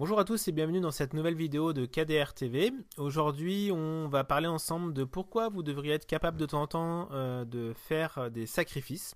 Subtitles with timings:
[0.00, 2.72] Bonjour à tous et bienvenue dans cette nouvelle vidéo de KDR TV.
[2.96, 7.08] Aujourd'hui, on va parler ensemble de pourquoi vous devriez être capable de temps en temps
[7.12, 9.14] euh, de faire des sacrifices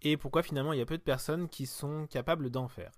[0.00, 2.90] et pourquoi finalement il y a peu de personnes qui sont capables d'en faire.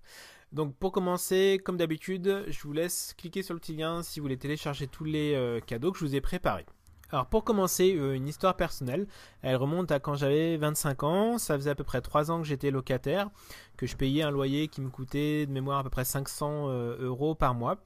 [0.53, 4.23] Donc pour commencer, comme d'habitude, je vous laisse cliquer sur le petit lien si vous
[4.23, 6.65] voulez télécharger tous les euh, cadeaux que je vous ai préparés.
[7.11, 9.07] Alors pour commencer, euh, une histoire personnelle,
[9.41, 12.47] elle remonte à quand j'avais 25 ans, ça faisait à peu près 3 ans que
[12.47, 13.29] j'étais locataire,
[13.77, 16.97] que je payais un loyer qui me coûtait de mémoire à peu près 500 euh,
[16.99, 17.77] euros par mois.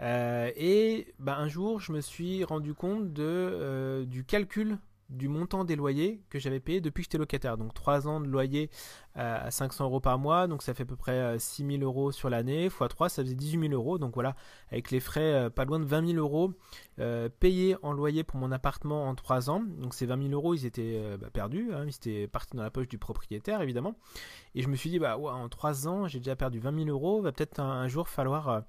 [0.00, 5.64] Euh, et bah, un jour, je me suis rendu compte de, du calcul du montant
[5.64, 7.56] des loyers que j'avais payé depuis que j'étais locataire.
[7.56, 8.70] Donc 3 ans de loyer
[9.16, 11.82] euh, à 500 euros par mois, donc ça fait à peu près 6 euh, 000
[11.82, 13.98] euros sur l'année, x 3 ça faisait 18 000 euros.
[13.98, 14.36] Donc voilà,
[14.70, 16.52] avec les frais euh, pas loin de 20 000 euros
[17.38, 19.62] payés en loyer pour mon appartement en 3 ans.
[19.78, 22.70] Donc ces 20 000 euros, ils étaient bah, perdus, hein, ils étaient partis dans la
[22.70, 23.94] poche du propriétaire évidemment.
[24.54, 26.88] Et je me suis dit, bah ouais, en 3 ans, j'ai déjà perdu 20 000
[26.88, 28.62] euros, va peut-être un, jour falloir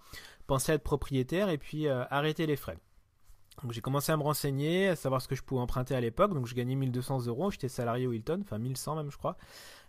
[0.46, 2.78] penser à être propriétaire et puis arrêter les frais.
[3.64, 6.34] Donc j'ai commencé à me renseigner, à savoir ce que je pouvais emprunter à l'époque.
[6.34, 9.38] Donc je gagnais 1200 euros, j'étais salarié au Hilton, enfin 1100 même je crois,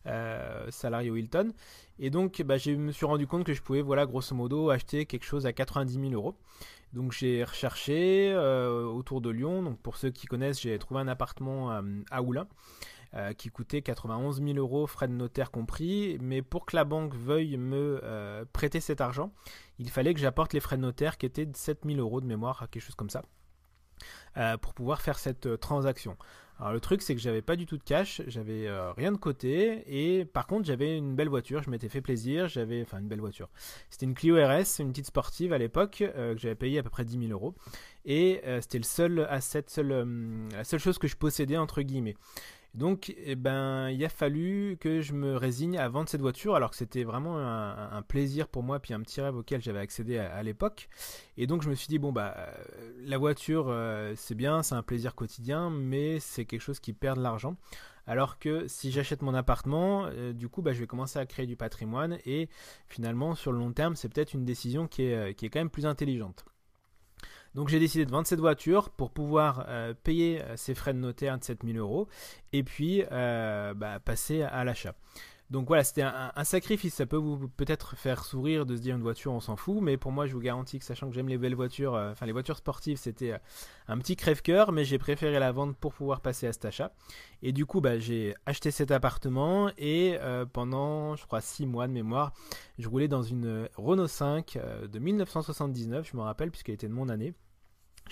[0.07, 1.53] euh, salarié au Hilton.
[1.99, 5.07] Et donc bah, je me suis rendu compte que je pouvais, voilà, grosso modo, acheter
[5.07, 6.37] quelque chose à 90 000 euros.
[6.93, 9.63] Donc j'ai recherché euh, autour de Lyon.
[9.63, 12.49] Donc pour ceux qui connaissent, j'ai trouvé un appartement euh, à Oulin.
[13.37, 16.19] qui coûtait 91 000 euros, frais de notaire compris.
[16.21, 19.33] Mais pour que la banque veuille me prêter cet argent,
[19.79, 22.27] il fallait que j'apporte les frais de notaire qui étaient de 7 000 euros de
[22.27, 23.23] mémoire, quelque chose comme ça.
[24.37, 26.17] Euh, pour pouvoir faire cette euh, transaction.
[26.61, 29.17] Alors le truc c'est que j'avais pas du tout de cash, j'avais euh, rien de
[29.17, 33.09] côté et par contre j'avais une belle voiture, je m'étais fait plaisir, j'avais enfin une
[33.09, 33.49] belle voiture.
[33.89, 37.05] C'était une Clio RS, une petite sportive à l'époque que j'avais payé à peu près
[37.05, 37.57] 10 000 euros
[38.05, 42.15] et c'était le seul asset, seul, la seule chose que je possédais entre guillemets.
[42.75, 46.71] Donc, eh ben, il a fallu que je me résigne à vendre cette voiture, alors
[46.71, 50.43] que c'était vraiment un, plaisir pour moi, puis un petit rêve auquel j'avais accédé à,
[50.43, 50.89] l'époque.
[51.37, 54.77] Et donc, je me suis dit bon bah, euh, la voiture, euh, c'est bien, c'est
[54.77, 57.57] un plaisir quotidien, mais c'est quelque chose qui perd de l'argent.
[58.07, 61.47] Alors que si j'achète mon appartement, euh, du coup, bah, je vais commencer à créer
[61.47, 62.49] du patrimoine et
[62.89, 65.71] finalement, sur le long terme, c'est peut-être une décision qui est, qui est quand même
[65.71, 66.45] plus intelligente.
[67.55, 70.99] Donc j'ai décidé de vendre cette voiture pour pouvoir euh, payer euh, ces frais de
[70.99, 72.09] notaire de 7000 euros
[72.53, 74.95] et puis euh, bah, passer à l'achat.
[75.51, 76.95] Donc voilà, c'était un, sacrifice.
[76.95, 79.97] Ça peut vous peut-être faire sourire de se dire une voiture, on s'en fout, mais
[79.97, 82.33] pour moi, je vous garantis que sachant que j'aime les belles voitures, euh, enfin les
[82.33, 83.39] voitures sportives, c'était euh,
[83.89, 86.93] un petit crève-cœur, mais j'ai préféré la vendre pour pouvoir passer à cet achat.
[87.43, 91.89] Et du coup, bah, j'ai acheté cet appartement et euh, pendant, je crois, 6 mois
[91.89, 92.33] de mémoire,
[92.79, 94.57] je roulais dans une Renault 5
[94.89, 97.35] de 1979, je me rappelle, puisqu'elle était de mon année.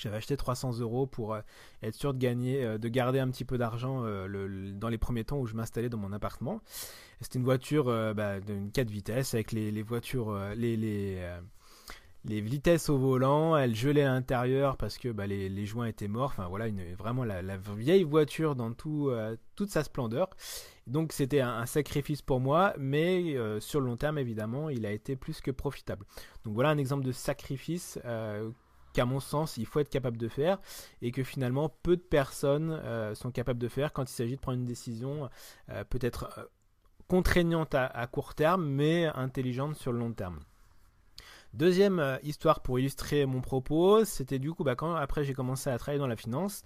[0.00, 1.40] J'avais acheté 300 euros pour euh,
[1.82, 5.24] être sûr de gagner, euh, de garder un petit peu d'argent euh, dans les premiers
[5.24, 6.60] temps où je m'installais dans mon appartement.
[7.20, 13.56] C'était une voiture bah, d'une 4 vitesses avec les, voitures, les, les, vitesses au volant.
[13.56, 16.30] Elle gelait à l'intérieur parce que bah, les, joints étaient morts.
[16.30, 16.66] Enfin voilà,
[16.96, 19.10] vraiment la, vieille voiture dans tout,
[19.56, 20.30] toute sa splendeur.
[20.86, 25.16] Donc c'était un, sacrifice pour moi, mais sur le long terme évidemment, il a été
[25.16, 26.06] plus que profitable.
[26.44, 27.98] Donc voilà un exemple de sacrifice
[28.98, 30.58] qu'à mon sens il faut être capable de faire
[31.02, 34.40] et que finalement peu de personnes euh, sont capables de faire quand il s'agit de
[34.40, 35.30] prendre une décision
[35.70, 36.42] euh, peut-être euh,
[37.06, 40.40] contraignante à, court terme mais intelligente sur le long terme.
[41.54, 45.70] Deuxième euh, histoire pour illustrer mon propos, c'était du coup bah, quand après j'ai commencé
[45.70, 46.62] à travailler dans la finance,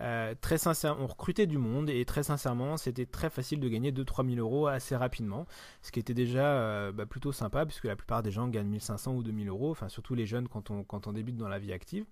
[0.00, 3.92] euh, très sincèrement, on recrutait du monde et très sincèrement, c'était très facile de gagner
[3.92, 5.46] 2-3 000 euros assez rapidement,
[5.82, 9.14] ce qui était déjà euh, bah, plutôt sympa puisque la plupart des gens gagnent 1500
[9.14, 11.72] ou 2000 euros, enfin surtout les jeunes quand on, quand on débute dans la vie
[11.72, 12.04] active.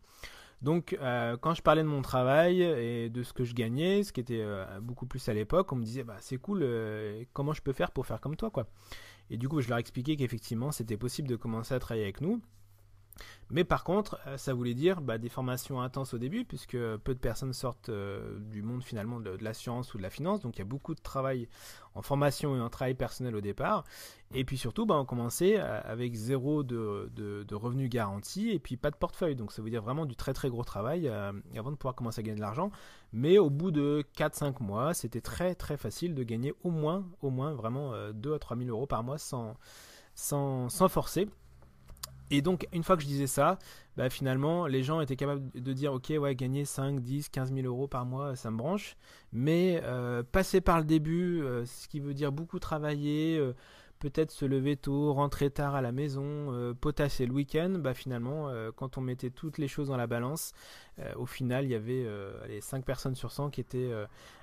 [0.63, 0.97] Donc,
[1.41, 4.47] quand je parlais de mon travail et de ce que je gagnais, ce qui était
[4.81, 6.65] beaucoup plus à l'époque, on me disait bah c'est cool,
[7.33, 8.69] comment je peux faire pour faire comme toi quoi.
[9.31, 12.43] Et du coup, je leur expliquais qu'effectivement, c'était possible de commencer à travailler avec nous.
[13.53, 17.15] Mais par contre, euh, ça voulait dire bah, des formations intenses au début, puisque peu
[17.15, 20.41] de personnes sortent euh, du monde finalement de, de, la science ou de la finance,
[20.41, 21.49] donc il y a beaucoup de travail
[21.95, 23.85] en formation et en travail personnel au départ.
[24.35, 28.91] Et puis surtout, bah, on commençait euh, avec zéro de, revenus garantis et puis pas
[28.91, 31.95] de portefeuille, donc ça veut dire vraiment du très très gros travail avant de pouvoir
[31.95, 32.71] commencer à gagner de l'argent.
[33.13, 37.29] Mais au bout de 4-5 mois, c'était très très facile de gagner au moins, au
[37.29, 39.59] moins vraiment 2 à 3 000 euros par mois sans,
[40.15, 41.29] sans forcer.
[42.33, 43.59] Et donc, une fois que je disais ça,
[43.99, 47.67] bah, finalement, les gens étaient capables de dire Ok, ouais, gagner 5, 10, 15 000
[47.67, 48.97] euros par mois, ça me branche.
[49.33, 53.55] Mais euh, passer par le début, euh, ce qui veut dire beaucoup travailler, euh,
[54.03, 58.49] peut-être se lever tôt, rentrer tard à la maison, euh, potasser le week-end, bah finalement,
[58.49, 60.55] euh, quand on mettait toutes les choses dans la balance,
[60.99, 62.05] euh, au final, il y avait
[62.49, 63.93] les 5 personnes sur 100 qui étaient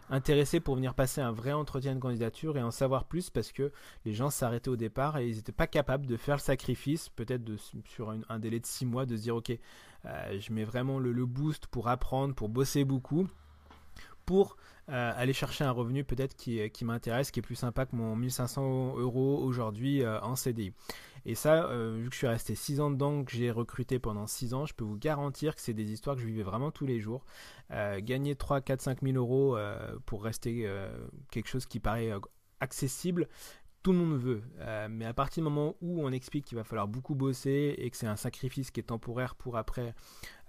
[0.09, 3.73] intéressées pour venir passer un vrai entretien de candidature et en savoir plus parce que
[4.06, 7.44] les gens s'arrêtaient au départ et ils n'étaient pas capables de faire le sacrifice, peut-être
[7.85, 9.51] sur un délai de 6 mois, de se dire ok,
[10.06, 13.27] je mets vraiment le boost pour apprendre, pour bosser beaucoup
[14.30, 14.58] pour
[14.90, 18.16] euh, aller chercher un revenu peut-être qui, qui m'intéresse, qui est plus sympa que mon
[18.16, 20.72] 1500 euros aujourd'hui euh, en CDI.
[21.26, 24.28] Et ça, euh, vu que je suis resté 6 ans dedans, que j'ai recruté pendant
[24.28, 26.86] 6 ans, je peux vous garantir que c'est des histoires que je vivais vraiment tous
[26.86, 27.26] les jours.
[27.72, 29.58] gagner 3, 4, 5 000 euros
[30.06, 30.70] pour rester
[31.31, 32.12] quelque chose qui paraît
[32.60, 33.28] accessible,
[33.81, 34.42] tout le monde veut.
[34.60, 37.90] Euh, mais à partir du moment où on explique qu'il va falloir beaucoup bosser et
[37.90, 39.94] que c'est un sacrifice qui est temporaire pour après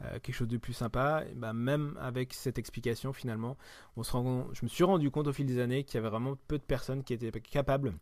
[0.02, 3.56] euh, quelque chose de plus sympa, bah, même avec cette explication finalement,
[3.96, 6.10] on se rend, je me suis rendu compte au fil des années qu'il y avait
[6.10, 7.94] vraiment peu de personnes qui étaient capables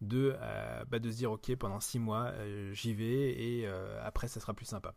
[0.00, 2.32] de, euh, bah, de se dire ok pendant six mois
[2.72, 3.66] j'y vais et
[4.02, 4.94] après ça sera plus sympa.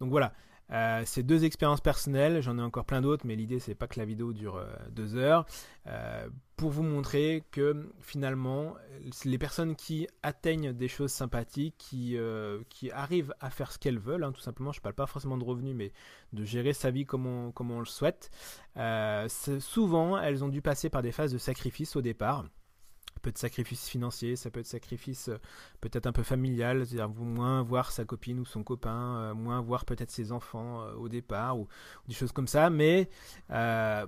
[0.00, 0.32] Donc voilà,
[0.70, 3.98] euh, c'est deux expériences personnelles, j'en ai encore plein d'autres, mais l'idée c'est pas que
[3.98, 5.46] la vidéo dure euh, deux heures,
[5.86, 8.74] euh, pour vous montrer que finalement
[9.24, 12.16] les personnes qui atteignent des choses sympathiques, qui,
[12.68, 15.44] qui arrivent à faire ce qu'elles veulent, hein, tout simplement, je parle pas forcément de
[15.44, 15.92] revenus, mais
[16.32, 18.30] de gérer sa vie comme on le souhaite,
[19.60, 22.44] souvent elles ont dû passer par des phases de sacrifice au départ
[23.30, 25.38] peut sacrifice financier, ça peut être sacrifice euh,
[25.80, 29.84] peut-être un peu familial, c'est-à-dire moins voir sa copine ou son copain, euh, moins voir
[29.84, 31.68] peut-être ses enfants euh, au départ ou,
[32.08, 33.10] des choses comme ça, mais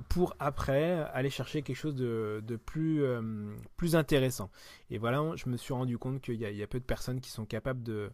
[0.09, 4.51] pour après aller chercher quelque chose de, plus, intéressant.
[4.91, 7.45] Et voilà, je me suis rendu compte qu'il y, a peu de personnes qui sont
[7.45, 8.11] capables de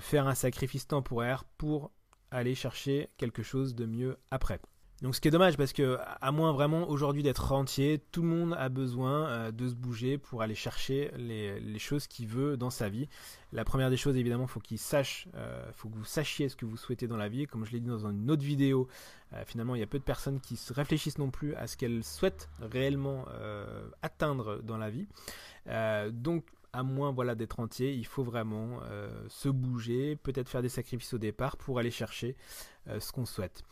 [0.00, 1.92] faire un sacrifice temporaire pour
[2.30, 4.60] aller chercher quelque chose de mieux après.
[5.02, 8.28] Donc ce qui est dommage parce que à moins vraiment aujourd'hui d'être rentier, tout le
[8.28, 12.68] monde a besoin euh, de se bouger pour aller chercher les, choses qu'il veut dans
[12.68, 13.08] sa vie.
[13.52, 16.66] La première des choses évidemment, faut qu'il sache, euh, faut que vous sachiez ce que
[16.66, 17.46] vous souhaitez dans la vie.
[17.46, 18.88] Comme je l'ai dit dans une autre vidéo,
[19.32, 21.78] euh, finalement il y a peu de personnes qui se réfléchissent non plus à ce
[21.78, 23.24] qu'elles souhaitent réellement
[24.02, 25.06] atteindre dans la vie.
[26.10, 28.80] donc à moins voilà d'être entier, il faut vraiment
[29.28, 32.36] se bouger, peut-être faire des sacrifices au départ pour aller chercher
[32.98, 33.64] ce qu'on souhaite.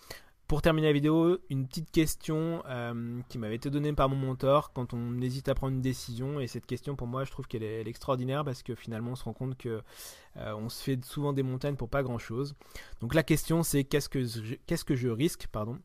[0.48, 4.72] Pour terminer la vidéo, une petite question euh, qui m'avait été donnée par mon mentor
[4.72, 6.40] quand on hésite à prendre une décision.
[6.40, 9.24] Et cette question, pour moi, je trouve qu'elle est, extraordinaire parce que finalement, on se
[9.24, 9.82] rend compte que
[10.38, 12.54] euh, on se fait souvent des montagnes pour pas grand-chose.
[13.02, 15.78] Donc la question, c'est qu'est-ce que je, qu'est-ce que je risque, pardon,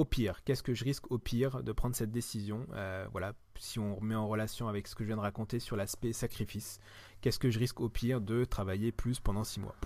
[0.00, 3.78] au pire Qu'est-ce que je risque au pire de prendre cette décision euh, Voilà, si
[3.78, 6.80] on remet en relation avec ce que je viens de raconter sur l'aspect sacrifice
[7.20, 9.76] qu'est-ce que je risque au pire de travailler plus pendant 6 mois?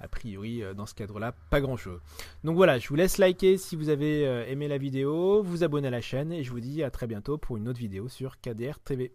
[0.00, 2.00] A priori, euh, dans ce cadre-là, pas grand-chose.
[2.44, 5.88] Donc voilà, je vous laisse liker si vous avez euh, aimé la vidéo, vous abonner
[5.88, 8.40] à la chaîne et je vous dis à très bientôt pour une autre vidéo sur
[8.40, 9.12] KDR TV.